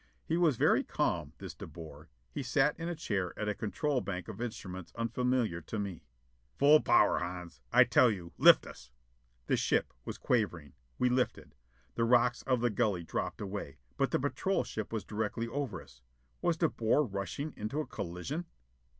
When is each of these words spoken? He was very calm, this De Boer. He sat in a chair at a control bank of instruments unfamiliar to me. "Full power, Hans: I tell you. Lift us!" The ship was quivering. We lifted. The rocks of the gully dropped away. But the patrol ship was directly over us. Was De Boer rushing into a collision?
He 0.25 0.35
was 0.35 0.57
very 0.57 0.83
calm, 0.83 1.33
this 1.37 1.53
De 1.53 1.67
Boer. 1.67 2.09
He 2.31 2.41
sat 2.41 2.75
in 2.79 2.89
a 2.89 2.95
chair 2.95 3.37
at 3.37 3.47
a 3.47 3.53
control 3.53 4.01
bank 4.01 4.27
of 4.27 4.41
instruments 4.41 4.91
unfamiliar 4.95 5.61
to 5.61 5.77
me. 5.77 6.01
"Full 6.57 6.81
power, 6.81 7.19
Hans: 7.19 7.61
I 7.71 7.83
tell 7.83 8.09
you. 8.09 8.33
Lift 8.39 8.65
us!" 8.65 8.89
The 9.45 9.55
ship 9.55 9.93
was 10.03 10.17
quivering. 10.17 10.73
We 10.97 11.09
lifted. 11.09 11.53
The 11.93 12.03
rocks 12.05 12.41
of 12.47 12.61
the 12.61 12.71
gully 12.71 13.03
dropped 13.03 13.41
away. 13.41 13.77
But 13.95 14.09
the 14.09 14.17
patrol 14.19 14.63
ship 14.63 14.91
was 14.91 15.05
directly 15.05 15.47
over 15.47 15.83
us. 15.83 16.01
Was 16.41 16.57
De 16.57 16.67
Boer 16.67 17.03
rushing 17.05 17.53
into 17.55 17.79
a 17.79 17.85
collision? 17.85 18.47